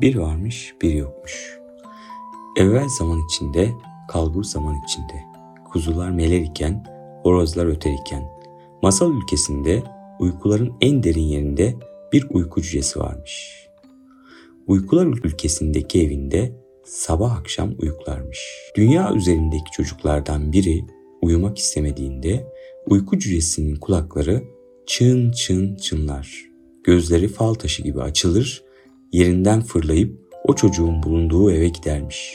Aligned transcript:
Bir 0.00 0.16
varmış 0.16 0.74
bir 0.82 0.94
yokmuş. 0.94 1.58
Evvel 2.56 2.88
zaman 2.98 3.20
içinde, 3.26 3.72
kalbur 4.08 4.44
zaman 4.44 4.76
içinde. 4.84 5.24
Kuzular 5.72 6.10
meler 6.10 6.40
iken, 6.40 6.84
horozlar 7.22 7.66
öter 7.66 7.92
iken. 7.92 8.22
Masal 8.82 9.14
ülkesinde, 9.14 9.82
uykuların 10.20 10.72
en 10.80 11.02
derin 11.02 11.22
yerinde 11.22 11.76
bir 12.12 12.26
uyku 12.30 12.62
cücesi 12.62 13.00
varmış. 13.00 13.66
Uykular 14.66 15.06
ülkesindeki 15.06 16.02
evinde 16.02 16.52
sabah 16.84 17.38
akşam 17.38 17.74
uyuklarmış. 17.78 18.38
Dünya 18.76 19.14
üzerindeki 19.14 19.70
çocuklardan 19.72 20.52
biri 20.52 20.84
uyumak 21.22 21.58
istemediğinde 21.58 22.52
uyku 22.86 23.18
cücesinin 23.18 23.76
kulakları 23.76 24.42
çın 24.86 25.32
çın 25.32 25.76
çınlar. 25.76 26.50
Gözleri 26.84 27.28
fal 27.28 27.54
taşı 27.54 27.82
gibi 27.82 28.02
açılır 28.02 28.69
yerinden 29.12 29.60
fırlayıp 29.60 30.20
o 30.44 30.54
çocuğun 30.54 31.02
bulunduğu 31.02 31.52
eve 31.52 31.68
gidermiş. 31.68 32.34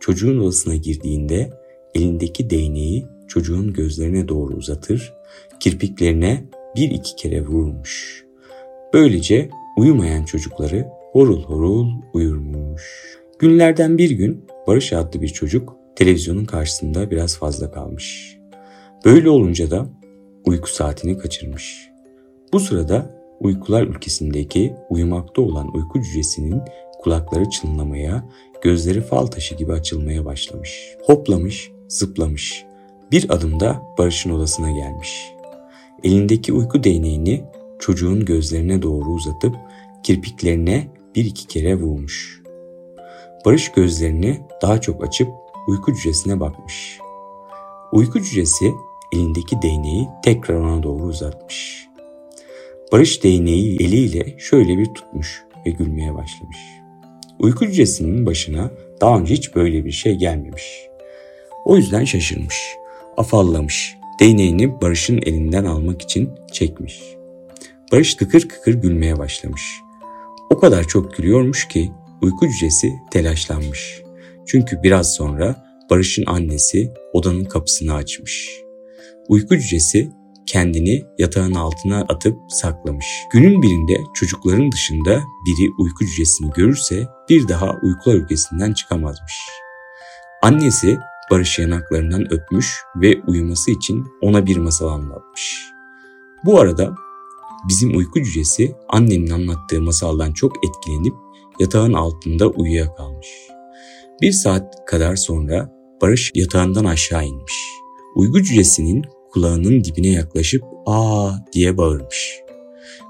Çocuğun 0.00 0.40
odasına 0.40 0.76
girdiğinde 0.76 1.50
elindeki 1.94 2.50
değneği 2.50 3.06
çocuğun 3.28 3.72
gözlerine 3.72 4.28
doğru 4.28 4.54
uzatır, 4.54 5.14
kirpiklerine 5.60 6.44
bir 6.76 6.90
iki 6.90 7.16
kere 7.16 7.46
vurmuş. 7.46 8.24
Böylece 8.94 9.50
uyumayan 9.76 10.24
çocukları 10.24 10.86
horul 11.12 11.42
horul 11.42 11.88
uyurmuş. 12.14 13.18
Günlerden 13.38 13.98
bir 13.98 14.10
gün 14.10 14.44
Barış 14.66 14.92
adlı 14.92 15.22
bir 15.22 15.28
çocuk 15.28 15.76
televizyonun 15.96 16.44
karşısında 16.44 17.10
biraz 17.10 17.38
fazla 17.38 17.70
kalmış. 17.70 18.38
Böyle 19.04 19.30
olunca 19.30 19.70
da 19.70 19.86
uyku 20.46 20.70
saatini 20.70 21.18
kaçırmış. 21.18 21.88
Bu 22.52 22.60
sırada 22.60 23.17
uykular 23.40 23.82
ülkesindeki 23.82 24.74
uyumakta 24.90 25.42
olan 25.42 25.74
uyku 25.74 26.02
cücesinin 26.02 26.62
kulakları 26.98 27.50
çınlamaya, 27.50 28.24
gözleri 28.62 29.00
fal 29.00 29.26
taşı 29.26 29.54
gibi 29.54 29.72
açılmaya 29.72 30.24
başlamış. 30.24 30.96
Hoplamış, 31.06 31.70
zıplamış. 31.88 32.64
Bir 33.12 33.30
adımda 33.30 33.82
Barış'ın 33.98 34.30
odasına 34.30 34.70
gelmiş. 34.70 35.32
Elindeki 36.04 36.52
uyku 36.52 36.84
değneğini 36.84 37.44
çocuğun 37.78 38.24
gözlerine 38.24 38.82
doğru 38.82 39.10
uzatıp 39.10 39.56
kirpiklerine 40.02 40.88
bir 41.16 41.24
iki 41.24 41.46
kere 41.46 41.74
vurmuş. 41.74 42.42
Barış 43.44 43.72
gözlerini 43.72 44.40
daha 44.62 44.80
çok 44.80 45.04
açıp 45.04 45.28
uyku 45.68 45.94
cücesine 45.94 46.40
bakmış. 46.40 46.98
Uyku 47.92 48.20
cücesi 48.22 48.74
elindeki 49.12 49.62
değneği 49.62 50.08
tekrar 50.24 50.54
ona 50.54 50.82
doğru 50.82 51.02
uzatmış. 51.02 51.87
Barış 52.92 53.22
değneği 53.24 53.76
eliyle 53.82 54.38
şöyle 54.38 54.78
bir 54.78 54.86
tutmuş 54.86 55.42
ve 55.66 55.70
gülmeye 55.70 56.14
başlamış. 56.14 56.56
Uyku 57.38 57.66
cücesinin 57.66 58.26
başına 58.26 58.70
daha 59.00 59.18
önce 59.18 59.34
hiç 59.34 59.54
böyle 59.54 59.84
bir 59.84 59.92
şey 59.92 60.14
gelmemiş. 60.14 60.88
O 61.64 61.76
yüzden 61.76 62.04
şaşırmış, 62.04 62.56
afallamış, 63.16 63.96
değneğini 64.20 64.80
Barış'ın 64.80 65.20
elinden 65.26 65.64
almak 65.64 66.02
için 66.02 66.30
çekmiş. 66.52 67.02
Barış 67.92 68.14
kıkır 68.14 68.48
kıkır 68.48 68.74
gülmeye 68.74 69.18
başlamış. 69.18 69.62
O 70.50 70.58
kadar 70.58 70.84
çok 70.84 71.16
gülüyormuş 71.16 71.68
ki 71.68 71.90
uyku 72.22 72.48
cücesi 72.48 72.92
telaşlanmış. 73.10 74.02
Çünkü 74.46 74.82
biraz 74.82 75.14
sonra 75.14 75.64
Barış'ın 75.90 76.26
annesi 76.26 76.92
odanın 77.12 77.44
kapısını 77.44 77.94
açmış. 77.94 78.62
Uyku 79.28 79.58
cücesi 79.58 80.10
kendini 80.48 81.02
yatağın 81.18 81.54
altına 81.54 82.00
atıp 82.00 82.38
saklamış. 82.48 83.06
Günün 83.32 83.62
birinde 83.62 83.96
çocukların 84.14 84.72
dışında 84.72 85.22
biri 85.46 85.70
uyku 85.78 86.06
cücesini 86.06 86.50
görürse 86.50 87.06
bir 87.28 87.48
daha 87.48 87.76
uykular 87.82 88.14
ülkesinden 88.14 88.72
çıkamazmış. 88.72 89.34
Annesi 90.42 90.98
Barış 91.30 91.58
yanaklarından 91.58 92.32
öpmüş 92.32 92.74
ve 92.96 93.22
uyuması 93.26 93.70
için 93.70 94.06
ona 94.22 94.46
bir 94.46 94.56
masal 94.56 94.88
anlatmış. 94.88 95.64
Bu 96.44 96.60
arada 96.60 96.94
bizim 97.68 97.96
uyku 97.96 98.22
cücesi 98.22 98.74
annenin 98.88 99.30
anlattığı 99.30 99.82
masaldan 99.82 100.32
çok 100.32 100.52
etkilenip 100.66 101.14
yatağın 101.60 101.92
altında 101.92 102.48
uyuyakalmış. 102.48 103.28
Bir 104.22 104.32
saat 104.32 104.74
kadar 104.86 105.16
sonra 105.16 105.72
Barış 106.02 106.30
yatağından 106.34 106.84
aşağı 106.84 107.24
inmiş. 107.24 107.54
Uyku 108.16 108.42
cücesinin 108.42 109.04
kulağının 109.30 109.84
dibine 109.84 110.08
yaklaşıp 110.08 110.62
aa 110.86 111.30
diye 111.52 111.76
bağırmış. 111.76 112.40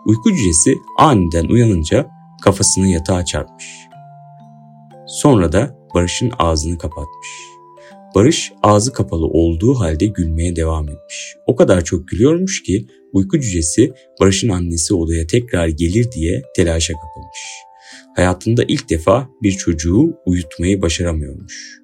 Uyku 0.07 0.33
cücesi 0.33 0.75
aniden 0.99 1.45
uyanınca 1.45 2.07
kafasını 2.43 2.89
yatağa 2.89 3.25
çarpmış. 3.25 3.67
Sonra 5.07 5.53
da 5.53 5.79
Barış'ın 5.95 6.33
ağzını 6.39 6.79
kapatmış. 6.79 7.29
Barış 8.15 8.53
ağzı 8.63 8.93
kapalı 8.93 9.27
olduğu 9.27 9.75
halde 9.75 10.07
gülmeye 10.07 10.57
devam 10.57 10.89
etmiş. 10.89 11.35
O 11.47 11.57
kadar 11.57 11.85
çok 11.85 12.09
gülüyormuş 12.09 12.63
ki 12.63 12.87
uyku 13.13 13.41
cücesi 13.41 13.93
Barış'ın 14.21 14.49
annesi 14.49 14.95
odaya 14.95 15.27
tekrar 15.27 15.69
gelir 15.69 16.13
diye 16.13 16.43
telaşa 16.57 16.93
kapılmış. 16.93 17.39
Hayatında 18.17 18.65
ilk 18.69 18.91
defa 18.91 19.29
bir 19.43 19.53
çocuğu 19.53 20.17
uyutmayı 20.27 20.83
başaramıyormuş. 20.83 21.79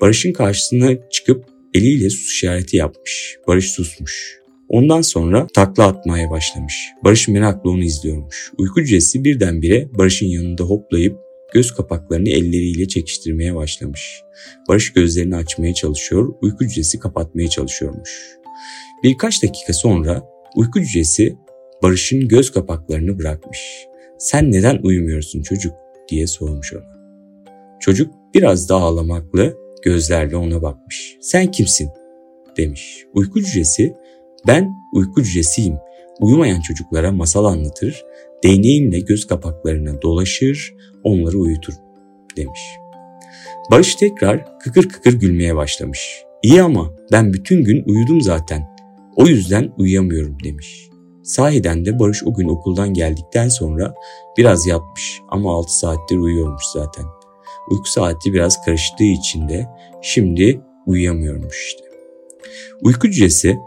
Barış'ın 0.00 0.32
karşısına 0.32 1.08
çıkıp 1.10 1.53
eliyle 1.74 2.10
sus 2.10 2.32
işareti 2.32 2.76
yapmış. 2.76 3.36
Barış 3.48 3.70
susmuş. 3.70 4.38
Ondan 4.68 5.00
sonra 5.00 5.46
takla 5.54 5.86
atmaya 5.86 6.30
başlamış. 6.30 6.74
Barış 7.04 7.28
merakla 7.28 7.70
onu 7.70 7.84
izliyormuş. 7.84 8.52
Uyku 8.58 8.82
cücesi 8.82 9.24
birdenbire 9.24 9.88
Barış'ın 9.98 10.26
yanında 10.26 10.64
hoplayıp 10.64 11.16
göz 11.54 11.74
kapaklarını 11.74 12.28
elleriyle 12.28 12.88
çekiştirmeye 12.88 13.54
başlamış. 13.54 14.20
Barış 14.68 14.92
gözlerini 14.92 15.36
açmaya 15.36 15.74
çalışıyor, 15.74 16.34
uyku 16.42 16.66
cücesi 16.68 16.98
kapatmaya 16.98 17.48
çalışıyormuş. 17.48 18.10
Birkaç 19.02 19.42
dakika 19.42 19.72
sonra 19.72 20.22
uyku 20.56 20.80
cücesi 20.80 21.36
Barış'ın 21.82 22.28
göz 22.28 22.52
kapaklarını 22.52 23.18
bırakmış. 23.18 23.86
Sen 24.18 24.52
neden 24.52 24.78
uyumuyorsun 24.82 25.42
çocuk 25.42 25.74
diye 26.08 26.26
sormuş 26.26 26.72
ona. 26.72 26.94
Çocuk 27.80 28.14
biraz 28.34 28.68
daha 28.68 28.84
ağlamakla 28.84 29.52
gözlerle 29.84 30.36
ona 30.36 30.62
bakmış. 30.62 31.16
Sen 31.20 31.50
kimsin? 31.50 31.90
demiş. 32.56 33.06
Uyku 33.14 33.42
cücesi 33.42 33.96
ben 34.46 34.74
uyku 34.92 35.22
cücesiyim. 35.22 35.76
Uyumayan 36.20 36.60
çocuklara 36.60 37.12
masal 37.12 37.44
anlatır, 37.44 38.04
değneğimle 38.44 39.00
göz 39.00 39.26
kapaklarına 39.26 40.02
dolaşır, 40.02 40.74
onları 41.04 41.38
uyutur 41.38 41.74
demiş. 42.36 42.60
Barış 43.70 43.94
tekrar 43.94 44.58
kıkır 44.58 44.88
kıkır 44.88 45.12
gülmeye 45.12 45.56
başlamış. 45.56 46.24
İyi 46.42 46.62
ama 46.62 46.90
ben 47.12 47.32
bütün 47.32 47.64
gün 47.64 47.84
uyudum 47.86 48.20
zaten. 48.20 48.76
O 49.16 49.26
yüzden 49.26 49.72
uyuyamıyorum 49.78 50.36
demiş. 50.44 50.88
Sahiden 51.22 51.84
de 51.84 51.98
Barış 51.98 52.24
o 52.24 52.34
gün 52.34 52.48
okuldan 52.48 52.94
geldikten 52.94 53.48
sonra 53.48 53.94
biraz 54.38 54.66
yatmış 54.66 55.20
ama 55.28 55.52
6 55.52 55.78
saattir 55.78 56.16
uyuyormuş 56.16 56.64
zaten 56.74 57.04
uyku 57.70 57.90
saati 57.90 58.32
biraz 58.32 58.64
karıştığı 58.64 59.04
için 59.04 59.48
de 59.48 59.66
şimdi 60.02 60.60
uyuyamıyormuş 60.86 61.66
işte. 61.66 61.84
Uyku 62.82 63.10
cücesi 63.10 63.58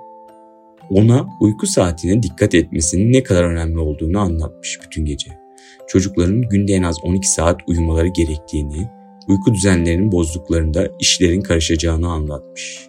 ona 0.90 1.28
uyku 1.42 1.68
saatine 1.68 2.24
dikkat 2.24 2.56
etmesinin 2.56 3.14
ne 3.14 3.24
kadar 3.24 3.44
önemli 3.44 3.80
olduğunu 3.80 4.20
anlatmış 4.20 4.80
bütün 4.84 5.06
gece. 5.06 5.32
Çocukların 5.88 6.42
günde 6.42 6.74
en 6.74 6.84
az 6.84 7.04
12 7.04 7.28
saat 7.28 7.62
uyumaları 7.68 8.08
gerektiğini, 8.08 8.90
uyku 9.28 9.54
düzenlerinin 9.54 10.12
bozduklarında 10.12 10.90
işlerin 11.00 11.42
karışacağını 11.42 12.12
anlatmış. 12.12 12.88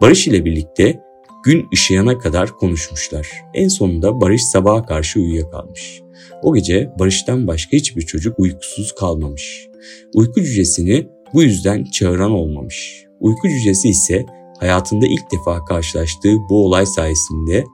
Barış 0.00 0.26
ile 0.26 0.44
birlikte 0.44 1.00
gün 1.44 1.68
ışıyana 1.74 2.18
kadar 2.18 2.50
konuşmuşlar. 2.50 3.28
En 3.54 3.68
sonunda 3.68 4.20
Barış 4.20 4.42
sabaha 4.42 4.86
karşı 4.86 5.20
uyuyakalmış. 5.20 6.00
O 6.42 6.54
gece 6.54 6.90
Barış'tan 6.98 7.46
başka 7.46 7.76
hiçbir 7.76 8.02
çocuk 8.02 8.38
uykusuz 8.38 8.94
kalmamış. 8.94 9.68
Uyku 10.14 10.42
cücesini 10.42 11.08
bu 11.34 11.42
yüzden 11.42 11.84
çağıran 11.84 12.30
olmamış. 12.30 13.04
Uyku 13.20 13.48
cücesi 13.48 13.88
ise 13.88 14.26
hayatında 14.60 15.06
ilk 15.06 15.32
defa 15.32 15.64
karşılaştığı 15.64 16.34
bu 16.50 16.64
olay 16.64 16.86
sayesinde 16.86 17.64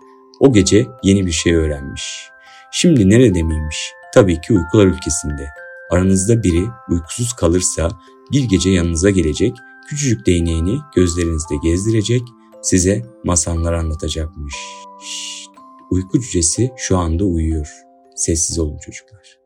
o 0.41 0.53
gece 0.53 0.87
yeni 1.03 1.27
bir 1.27 1.33
şey 1.33 1.55
öğrenmiş. 1.55 2.29
Şimdi 2.73 3.11
nerede 3.11 3.43
miymiş? 3.43 3.93
Tabii 4.15 4.41
ki 4.41 4.53
uykular 4.53 4.87
ülkesinde. 4.87 5.47
Aranızda 5.91 6.43
biri 6.43 6.65
uykusuz 6.91 7.33
kalırsa 7.33 7.89
bir 8.33 8.45
gece 8.45 8.71
yanınıza 8.71 9.11
gelecek, 9.11 9.57
küçücük 9.89 10.27
değneğini 10.27 10.79
gözlerinizde 10.97 11.55
gezdirecek, 11.63 12.23
size 12.63 13.03
masallar 13.25 13.73
anlatacakmış. 13.73 14.55
Şşt, 15.03 15.51
uyku 15.91 16.21
cücesi 16.21 16.71
şu 16.77 16.99
anda 16.99 17.25
uyuyor. 17.25 17.69
Sessiz 18.17 18.59
olun 18.59 18.79
çocuklar. 18.79 19.42